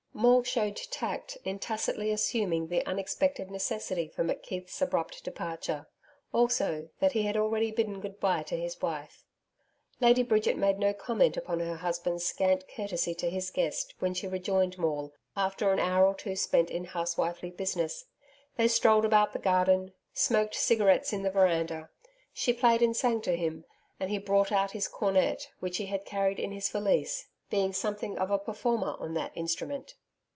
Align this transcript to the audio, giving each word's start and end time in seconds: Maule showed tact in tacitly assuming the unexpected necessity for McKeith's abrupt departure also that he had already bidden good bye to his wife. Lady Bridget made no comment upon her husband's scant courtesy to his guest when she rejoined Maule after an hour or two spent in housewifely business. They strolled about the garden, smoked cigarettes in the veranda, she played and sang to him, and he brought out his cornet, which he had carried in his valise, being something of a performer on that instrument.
Maule 0.13 0.43
showed 0.43 0.75
tact 0.75 1.37
in 1.45 1.57
tacitly 1.57 2.11
assuming 2.11 2.67
the 2.67 2.85
unexpected 2.85 3.49
necessity 3.49 4.07
for 4.09 4.23
McKeith's 4.23 4.79
abrupt 4.81 5.23
departure 5.23 5.87
also 6.33 6.89
that 6.99 7.13
he 7.13 7.23
had 7.23 7.35
already 7.37 7.71
bidden 7.71 8.01
good 8.01 8.19
bye 8.19 8.43
to 8.43 8.55
his 8.59 8.79
wife. 8.83 9.23
Lady 10.01 10.21
Bridget 10.21 10.57
made 10.57 10.77
no 10.77 10.93
comment 10.93 11.37
upon 11.37 11.61
her 11.61 11.77
husband's 11.77 12.23
scant 12.25 12.65
courtesy 12.67 13.15
to 13.15 13.29
his 13.31 13.49
guest 13.49 13.95
when 13.99 14.13
she 14.13 14.27
rejoined 14.27 14.77
Maule 14.77 15.11
after 15.35 15.71
an 15.71 15.79
hour 15.79 16.05
or 16.05 16.13
two 16.13 16.35
spent 16.35 16.69
in 16.69 16.83
housewifely 16.85 17.49
business. 17.49 18.05
They 18.57 18.67
strolled 18.67 19.05
about 19.05 19.31
the 19.31 19.39
garden, 19.39 19.93
smoked 20.13 20.53
cigarettes 20.55 21.13
in 21.13 21.23
the 21.23 21.31
veranda, 21.31 21.89
she 22.33 22.53
played 22.53 22.81
and 22.83 22.95
sang 22.95 23.21
to 23.21 23.35
him, 23.37 23.63
and 23.99 24.11
he 24.11 24.19
brought 24.19 24.51
out 24.51 24.71
his 24.71 24.87
cornet, 24.89 25.49
which 25.61 25.77
he 25.77 25.85
had 25.87 26.05
carried 26.05 26.37
in 26.39 26.51
his 26.51 26.69
valise, 26.69 27.27
being 27.49 27.73
something 27.73 28.17
of 28.19 28.29
a 28.29 28.37
performer 28.37 28.95
on 28.99 29.13
that 29.15 29.31
instrument. 29.35 29.95